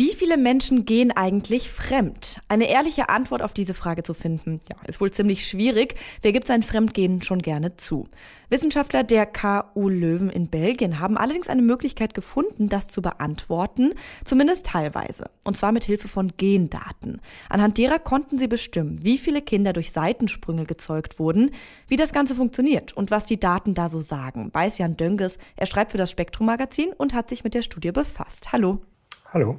Wie 0.00 0.14
viele 0.14 0.36
Menschen 0.36 0.84
gehen 0.84 1.10
eigentlich 1.10 1.72
fremd? 1.72 2.40
Eine 2.46 2.70
ehrliche 2.70 3.08
Antwort 3.08 3.42
auf 3.42 3.52
diese 3.52 3.74
Frage 3.74 4.04
zu 4.04 4.14
finden, 4.14 4.60
ja, 4.70 4.76
ist 4.86 5.00
wohl 5.00 5.10
ziemlich 5.10 5.44
schwierig. 5.44 5.96
Wer 6.22 6.30
gibt 6.30 6.46
sein 6.46 6.62
Fremdgehen 6.62 7.20
schon 7.22 7.42
gerne 7.42 7.76
zu? 7.78 8.06
Wissenschaftler 8.48 9.02
der 9.02 9.26
KU 9.26 9.88
Löwen 9.88 10.30
in 10.30 10.46
Belgien 10.46 11.00
haben 11.00 11.18
allerdings 11.18 11.48
eine 11.48 11.62
Möglichkeit 11.62 12.14
gefunden, 12.14 12.68
das 12.68 12.86
zu 12.86 13.02
beantworten, 13.02 13.92
zumindest 14.24 14.66
teilweise. 14.66 15.30
Und 15.42 15.56
zwar 15.56 15.72
mit 15.72 15.82
Hilfe 15.82 16.06
von 16.06 16.30
Gendaten. 16.36 17.20
Anhand 17.48 17.76
derer 17.76 17.98
konnten 17.98 18.38
sie 18.38 18.46
bestimmen, 18.46 19.00
wie 19.02 19.18
viele 19.18 19.42
Kinder 19.42 19.72
durch 19.72 19.90
Seitensprünge 19.90 20.64
gezeugt 20.64 21.18
wurden, 21.18 21.50
wie 21.88 21.96
das 21.96 22.12
Ganze 22.12 22.36
funktioniert 22.36 22.96
und 22.96 23.10
was 23.10 23.26
die 23.26 23.40
Daten 23.40 23.74
da 23.74 23.88
so 23.88 23.98
sagen. 23.98 24.50
Weiß 24.54 24.78
Jan 24.78 24.96
Dönges, 24.96 25.38
er 25.56 25.66
schreibt 25.66 25.90
für 25.90 25.98
das 25.98 26.12
Spektrum 26.12 26.46
Magazin 26.46 26.92
und 26.96 27.14
hat 27.14 27.28
sich 27.28 27.42
mit 27.42 27.54
der 27.54 27.62
Studie 27.62 27.90
befasst. 27.90 28.52
Hallo. 28.52 28.80
Hallo. 29.32 29.58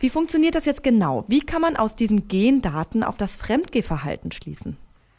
Wie 0.00 0.08
funktioniert 0.08 0.54
das 0.54 0.64
jetzt 0.64 0.82
genau? 0.82 1.24
Wie 1.28 1.40
kann 1.40 1.60
man 1.60 1.76
aus 1.76 1.94
diesen 1.94 2.26
Gendaten 2.26 3.02
auf 3.02 3.18
das 3.18 3.36
Fremdgehverhalten 3.36 4.32
schließen? 4.32 4.78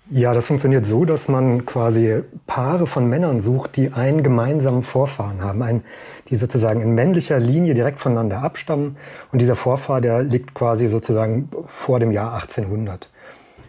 Ja, 0.10 0.34
das 0.34 0.48
funktioniert 0.48 0.88
so, 0.88 1.06
dass 1.06 1.28
man 1.28 1.68
quasi 1.68 2.24
Paare 2.48 2.88
von 2.88 3.08
Männern 3.08 3.42
sucht, 3.42 3.78
die 3.78 3.94
einen 3.94 4.24
gemeinsamen 4.24 4.82
Vorfahren 4.82 5.44
haben, 5.44 5.62
einen, 5.62 5.84
die 6.30 6.36
sozusagen 6.36 6.82
in 6.82 6.96
männlicher 6.96 7.40
Linie 7.40 7.76
direkt 7.76 8.00
voneinander 8.00 8.42
abstammen. 8.42 8.98
Und 9.32 9.40
dieser 9.40 9.56
Vorfahr, 9.56 10.02
der 10.02 10.24
liegt 10.24 10.56
quasi 10.56 10.88
sozusagen 10.88 11.50
vor 11.64 12.00
dem 12.00 12.12
Jahr 12.12 12.34
1800. 12.34 13.08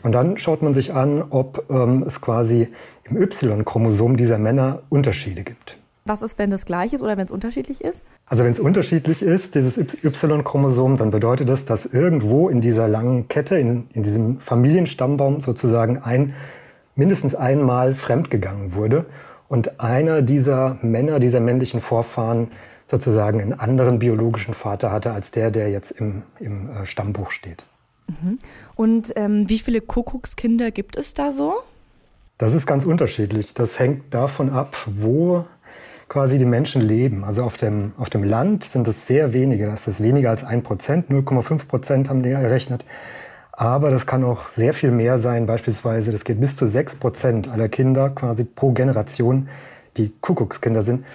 Und 0.02 0.12
dann 0.12 0.38
schaut 0.38 0.62
man 0.62 0.72
sich 0.72 0.94
an, 0.94 1.22
ob 1.28 1.66
ähm, 1.70 2.04
es 2.06 2.22
quasi 2.22 2.68
im 3.04 3.20
Y-Chromosom 3.20 4.16
dieser 4.16 4.38
Männer 4.38 4.80
Unterschiede 4.88 5.44
gibt. 5.44 5.76
Was 6.04 6.22
ist, 6.22 6.38
wenn 6.38 6.50
das 6.50 6.66
gleich 6.66 6.92
ist 6.92 7.02
oder 7.02 7.16
wenn 7.16 7.24
es 7.24 7.30
unterschiedlich 7.30 7.80
ist? 7.82 8.02
Also 8.26 8.44
wenn 8.44 8.52
es 8.52 8.58
unterschiedlich 8.58 9.22
ist, 9.22 9.54
dieses 9.54 9.78
Y-Chromosom, 9.78 10.96
dann 10.96 11.10
bedeutet 11.12 11.48
das, 11.48 11.64
dass 11.64 11.86
irgendwo 11.86 12.48
in 12.48 12.60
dieser 12.60 12.88
langen 12.88 13.28
Kette, 13.28 13.56
in, 13.56 13.86
in 13.92 14.02
diesem 14.02 14.40
Familienstammbaum 14.40 15.40
sozusagen 15.40 15.98
ein, 15.98 16.34
mindestens 16.96 17.34
einmal 17.36 17.94
fremdgegangen 17.94 18.74
wurde 18.74 19.06
und 19.48 19.80
einer 19.80 20.22
dieser 20.22 20.78
Männer, 20.82 21.20
dieser 21.20 21.40
männlichen 21.40 21.80
Vorfahren 21.80 22.48
sozusagen 22.86 23.40
einen 23.40 23.52
anderen 23.52 23.98
biologischen 23.98 24.54
Vater 24.54 24.90
hatte 24.90 25.12
als 25.12 25.30
der, 25.30 25.50
der 25.50 25.70
jetzt 25.70 25.92
im, 25.92 26.22
im 26.40 26.68
äh, 26.70 26.86
Stammbuch 26.86 27.30
steht. 27.30 27.64
Mhm. 28.08 28.38
Und 28.74 29.12
ähm, 29.16 29.48
wie 29.48 29.60
viele 29.60 29.80
Kuckuckskinder 29.80 30.72
gibt 30.72 30.96
es 30.96 31.14
da 31.14 31.30
so? 31.30 31.54
Das 32.38 32.54
ist 32.54 32.66
ganz 32.66 32.84
unterschiedlich. 32.84 33.54
Das 33.54 33.78
hängt 33.78 34.12
davon 34.12 34.50
ab, 34.50 34.76
wo 34.86 35.44
quasi 36.12 36.36
die 36.36 36.44
Menschen 36.44 36.82
leben. 36.82 37.24
Also 37.24 37.42
auf 37.42 37.56
dem, 37.56 37.92
auf 37.96 38.10
dem 38.10 38.22
Land 38.22 38.64
sind 38.64 38.86
es 38.86 39.06
sehr 39.06 39.32
wenige, 39.32 39.64
das 39.64 39.88
ist 39.88 40.02
weniger 40.02 40.28
als 40.28 40.44
ein 40.44 40.62
Prozent, 40.62 41.08
0,5 41.10 41.66
Prozent 41.66 42.10
haben 42.10 42.22
die 42.22 42.28
errechnet. 42.28 42.84
Aber 43.52 43.90
das 43.90 44.06
kann 44.06 44.22
auch 44.22 44.50
sehr 44.54 44.74
viel 44.74 44.90
mehr 44.90 45.18
sein, 45.18 45.46
beispielsweise, 45.46 46.12
das 46.12 46.24
geht 46.24 46.38
bis 46.38 46.54
zu 46.54 46.66
6 46.66 46.96
Prozent 46.96 47.48
aller 47.48 47.70
Kinder 47.70 48.10
quasi 48.10 48.44
pro 48.44 48.72
Generation, 48.72 49.48
die 49.96 50.12
Kuckuckskinder 50.20 50.82
sind. 50.82 51.06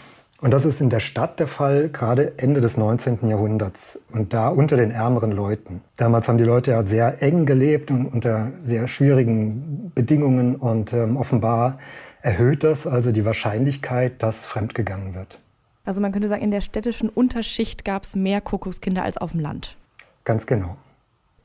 Und 0.42 0.52
das 0.52 0.66
ist 0.66 0.81
in 0.81 0.90
der 0.90 1.00
Stadt 1.00 1.40
der 1.40 1.48
Fall, 1.48 1.90
gerade 1.90 2.34
Ende 2.38 2.59
des 2.59 2.75
19. 2.75 3.30
Jahrhunderts 3.30 4.00
und 4.12 4.34
da 4.34 4.50
unter 4.50 4.78
den 4.78 4.90
ärmeren 4.90 5.31
Leuten. 5.31 5.81
Damals 5.98 6.28
haben 6.28 6.40
die 6.40 6.44
Leute 6.44 6.72
ja 6.72 6.84
sehr 6.84 7.22
eng 7.22 7.45
gelebt 7.45 7.92
und 7.92 8.08
unter 8.08 8.52
sehr 8.64 8.88
schwierigen 8.88 9.92
Bedingungen 9.94 10.56
und 10.56 10.92
ähm, 10.94 11.18
offenbar 11.18 11.78
erhöht 12.22 12.64
das 12.64 12.88
also 12.88 13.12
die 13.12 13.26
Wahrscheinlichkeit, 13.26 14.22
dass 14.23 14.46
fremdgegangen 14.46 15.16
wird. 15.16 15.40
Also 15.86 16.02
man 16.02 16.12
könnte 16.12 16.28
sagen, 16.28 16.44
in 16.44 16.52
der 16.52 16.62
städtischen 16.62 17.09
Unterschicht 17.09 17.86
gab 17.86 18.04
es 18.04 18.16
mehr 18.16 18.42
Kuckuckskinder 18.42 19.04
als 19.04 19.18
auf 19.18 19.32
dem 19.32 19.40
Land. 19.40 19.78
Ganz 20.26 20.46
genau. 20.46 20.76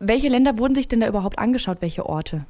Welche 0.01 0.29
Länder 0.29 0.59
wurden 0.59 0.75
sich 0.75 0.89
denn 0.89 1.01
da 1.01 1.07
überhaupt 1.07 1.39
angeschaut, 1.39 1.79
welche 1.81 2.07
Orte? 2.07 2.45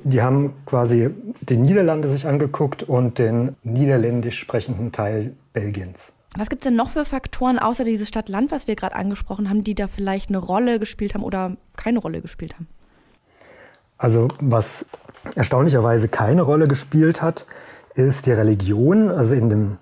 Die 0.00 0.20
haben 0.20 0.54
quasi 0.66 1.10
die 1.40 1.56
Niederlande 1.56 2.08
sich 2.08 2.26
angeguckt 2.26 2.82
und 2.82 3.18
den 3.18 3.56
niederländisch 3.62 4.38
sprechenden 4.38 4.92
Teil 4.92 5.34
Belgiens. 5.54 6.12
Was 6.36 6.48
gibt 6.48 6.62
es 6.62 6.68
denn 6.68 6.76
noch 6.76 6.90
für 6.90 7.04
Faktoren 7.04 7.58
außer 7.58 7.84
dieses 7.84 8.08
Stadt-Land, 8.08 8.50
was 8.50 8.66
wir 8.66 8.76
gerade 8.76 8.94
angesprochen 8.94 9.48
haben, 9.48 9.64
die 9.64 9.74
da 9.74 9.88
vielleicht 9.88 10.28
eine 10.28 10.38
Rolle 10.38 10.78
gespielt 10.78 11.14
haben 11.14 11.24
oder 11.24 11.56
keine 11.76 11.98
Rolle 11.98 12.20
gespielt 12.20 12.54
haben? 12.54 12.68
Also 13.98 14.28
was 14.40 14.86
erstaunlicherweise 15.34 16.08
keine 16.08 16.42
Rolle 16.42 16.68
gespielt 16.68 17.20
hat, 17.20 17.46
ist 17.94 18.26
die 18.26 18.32
Religion. 18.32 19.10
Also 19.10 19.34
in 19.34 19.48
dem, 19.48 19.78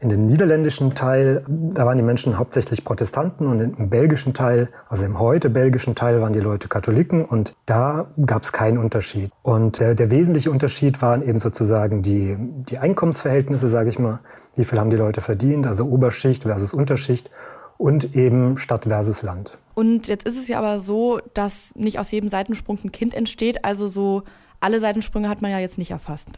in 0.00 0.08
dem 0.08 0.26
niederländischen 0.26 0.94
Teil, 0.94 1.44
da 1.48 1.86
waren 1.86 1.96
die 1.96 2.02
Menschen 2.02 2.38
hauptsächlich 2.38 2.84
Protestanten 2.84 3.46
und 3.46 3.60
im 3.60 3.88
belgischen 3.88 4.34
Teil, 4.34 4.68
also 4.88 5.04
im 5.04 5.18
heute 5.18 5.48
belgischen 5.48 5.94
Teil, 5.94 6.20
waren 6.20 6.32
die 6.32 6.40
Leute 6.40 6.68
Katholiken 6.68 7.24
und 7.24 7.54
da 7.66 8.06
gab 8.26 8.42
es 8.42 8.52
keinen 8.52 8.78
Unterschied. 8.78 9.30
Und 9.42 9.78
der, 9.78 9.94
der 9.94 10.10
wesentliche 10.10 10.50
Unterschied 10.50 11.00
waren 11.02 11.26
eben 11.26 11.38
sozusagen 11.38 12.02
die, 12.02 12.36
die 12.38 12.78
Einkommensverhältnisse, 12.78 13.68
sage 13.68 13.90
ich 13.90 13.98
mal. 13.98 14.20
Wie 14.56 14.64
viel 14.64 14.78
haben 14.78 14.90
die 14.90 14.96
Leute 14.96 15.20
verdient, 15.20 15.66
also 15.66 15.84
Oberschicht 15.86 16.42
versus 16.42 16.74
Unterschicht 16.74 17.30
und 17.78 18.14
eben 18.14 18.58
Stadt 18.58 18.84
versus 18.84 19.22
Land. 19.22 19.56
Und 19.74 20.08
jetzt 20.08 20.28
ist 20.28 20.36
es 20.36 20.48
ja 20.48 20.58
aber 20.58 20.78
so, 20.78 21.20
dass 21.32 21.74
nicht 21.74 21.98
aus 21.98 22.10
jedem 22.10 22.28
Seitensprung 22.28 22.78
ein 22.84 22.92
Kind 22.92 23.14
entsteht. 23.14 23.64
Also 23.64 23.88
so 23.88 24.24
alle 24.60 24.80
Seitensprünge 24.80 25.28
hat 25.28 25.42
man 25.42 25.50
ja 25.50 25.58
jetzt 25.58 25.78
nicht 25.78 25.90
erfasst. 25.90 26.28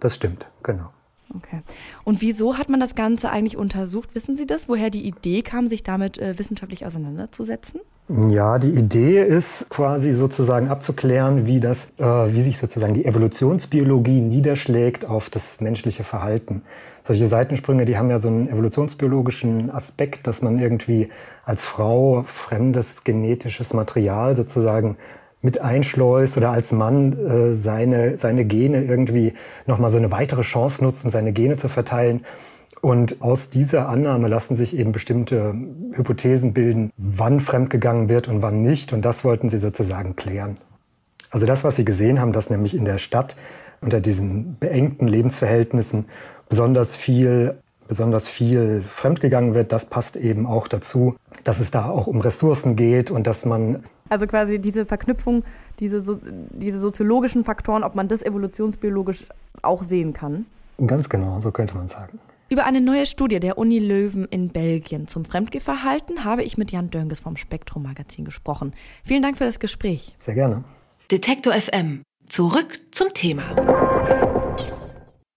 Das 0.00 0.14
stimmt, 0.14 0.46
genau. 0.62 0.90
Okay. 1.36 1.60
Und 2.04 2.22
wieso 2.22 2.56
hat 2.56 2.70
man 2.70 2.80
das 2.80 2.94
Ganze 2.94 3.30
eigentlich 3.30 3.56
untersucht? 3.56 4.14
Wissen 4.14 4.36
Sie 4.36 4.46
das? 4.46 4.68
Woher 4.68 4.88
die 4.88 5.06
Idee 5.06 5.42
kam, 5.42 5.68
sich 5.68 5.82
damit 5.82 6.18
äh, 6.18 6.38
wissenschaftlich 6.38 6.86
auseinanderzusetzen? 6.86 7.80
Ja, 8.30 8.58
die 8.58 8.70
Idee 8.70 9.22
ist 9.22 9.68
quasi 9.68 10.12
sozusagen 10.12 10.68
abzuklären, 10.68 11.44
wie, 11.44 11.60
das, 11.60 11.88
äh, 11.98 12.04
wie 12.04 12.40
sich 12.40 12.56
sozusagen 12.56 12.94
die 12.94 13.04
Evolutionsbiologie 13.04 14.22
niederschlägt 14.22 15.04
auf 15.04 15.28
das 15.28 15.60
menschliche 15.60 16.04
Verhalten. 16.04 16.62
Solche 17.04 17.26
Seitensprünge, 17.26 17.84
die 17.84 17.98
haben 17.98 18.08
ja 18.08 18.18
so 18.20 18.28
einen 18.28 18.48
evolutionsbiologischen 18.48 19.70
Aspekt, 19.70 20.26
dass 20.26 20.40
man 20.40 20.58
irgendwie 20.58 21.10
als 21.44 21.64
Frau 21.64 22.24
fremdes 22.26 23.04
genetisches 23.04 23.74
Material 23.74 24.36
sozusagen 24.36 24.96
mit 25.40 25.60
einschleust 25.60 26.36
oder 26.36 26.50
als 26.50 26.72
Mann 26.72 27.12
äh, 27.12 27.54
seine, 27.54 28.18
seine 28.18 28.44
Gene 28.44 28.84
irgendwie 28.84 29.34
nochmal 29.66 29.90
so 29.90 29.98
eine 29.98 30.10
weitere 30.10 30.42
Chance 30.42 30.82
nutzt, 30.82 31.04
um 31.04 31.10
seine 31.10 31.32
Gene 31.32 31.56
zu 31.56 31.68
verteilen. 31.68 32.24
Und 32.80 33.22
aus 33.22 33.50
dieser 33.50 33.88
Annahme 33.88 34.28
lassen 34.28 34.54
sich 34.56 34.76
eben 34.76 34.92
bestimmte 34.92 35.54
Hypothesen 35.92 36.52
bilden, 36.52 36.92
wann 36.96 37.40
fremdgegangen 37.40 38.08
wird 38.08 38.28
und 38.28 38.42
wann 38.42 38.62
nicht. 38.62 38.92
Und 38.92 39.02
das 39.04 39.24
wollten 39.24 39.48
sie 39.48 39.58
sozusagen 39.58 40.16
klären. 40.16 40.58
Also 41.30 41.44
das, 41.44 41.64
was 41.64 41.76
sie 41.76 41.84
gesehen 41.84 42.20
haben, 42.20 42.32
dass 42.32 42.50
nämlich 42.50 42.74
in 42.74 42.84
der 42.84 42.98
Stadt 42.98 43.36
unter 43.80 44.00
diesen 44.00 44.56
beengten 44.58 45.08
Lebensverhältnissen 45.08 46.06
besonders 46.48 46.96
viel, 46.96 47.58
besonders 47.88 48.28
viel 48.28 48.84
fremdgegangen 48.94 49.54
wird, 49.54 49.72
das 49.72 49.86
passt 49.86 50.16
eben 50.16 50.46
auch 50.46 50.68
dazu, 50.68 51.16
dass 51.44 51.58
es 51.58 51.70
da 51.70 51.88
auch 51.88 52.06
um 52.06 52.20
Ressourcen 52.20 52.76
geht 52.76 53.10
und 53.10 53.26
dass 53.26 53.44
man 53.44 53.84
also 54.10 54.26
quasi 54.26 54.58
diese 54.58 54.86
Verknüpfung, 54.86 55.44
diese, 55.80 56.00
so, 56.00 56.18
diese 56.22 56.80
soziologischen 56.80 57.44
Faktoren, 57.44 57.84
ob 57.84 57.94
man 57.94 58.08
das 58.08 58.22
evolutionsbiologisch 58.22 59.24
auch 59.62 59.82
sehen 59.82 60.12
kann. 60.12 60.46
Ganz 60.86 61.08
genau, 61.08 61.40
so 61.40 61.50
könnte 61.50 61.74
man 61.74 61.88
sagen. 61.88 62.18
Über 62.50 62.64
eine 62.64 62.80
neue 62.80 63.04
Studie 63.04 63.40
der 63.40 63.58
Uni 63.58 63.78
Löwen 63.78 64.24
in 64.24 64.48
Belgien 64.48 65.06
zum 65.06 65.26
Fremdgehverhalten 65.26 66.24
habe 66.24 66.42
ich 66.42 66.56
mit 66.56 66.72
Jan 66.72 66.88
Dönges 66.88 67.20
vom 67.20 67.36
Spektrum 67.36 67.82
Magazin 67.82 68.24
gesprochen. 68.24 68.72
Vielen 69.04 69.22
Dank 69.22 69.36
für 69.36 69.44
das 69.44 69.60
Gespräch. 69.60 70.16
Sehr 70.24 70.34
gerne. 70.34 70.64
Detektor 71.10 71.52
FM. 71.52 72.02
Zurück 72.26 72.80
zum 72.90 73.08
Thema. 73.12 74.37